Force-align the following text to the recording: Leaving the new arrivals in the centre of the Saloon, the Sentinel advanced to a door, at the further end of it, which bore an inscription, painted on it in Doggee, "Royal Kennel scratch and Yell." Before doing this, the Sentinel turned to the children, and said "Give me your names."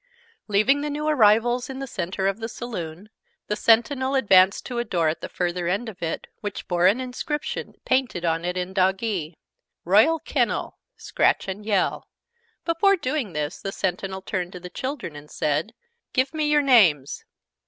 Leaving 0.47 0.81
the 0.81 0.89
new 0.89 1.07
arrivals 1.07 1.69
in 1.69 1.77
the 1.77 1.85
centre 1.85 2.25
of 2.25 2.39
the 2.39 2.49
Saloon, 2.49 3.07
the 3.45 3.55
Sentinel 3.55 4.15
advanced 4.15 4.65
to 4.65 4.79
a 4.79 4.83
door, 4.83 5.09
at 5.09 5.21
the 5.21 5.29
further 5.29 5.67
end 5.67 5.87
of 5.87 6.01
it, 6.01 6.25
which 6.39 6.67
bore 6.67 6.87
an 6.87 6.99
inscription, 6.99 7.75
painted 7.85 8.25
on 8.25 8.43
it 8.43 8.57
in 8.57 8.73
Doggee, 8.73 9.35
"Royal 9.85 10.17
Kennel 10.17 10.79
scratch 10.97 11.47
and 11.47 11.63
Yell." 11.67 12.07
Before 12.65 12.95
doing 12.95 13.33
this, 13.33 13.61
the 13.61 13.71
Sentinel 13.71 14.23
turned 14.23 14.53
to 14.53 14.59
the 14.59 14.71
children, 14.71 15.15
and 15.15 15.29
said 15.29 15.71
"Give 16.13 16.33
me 16.33 16.47
your 16.49 16.63
names." 16.63 17.23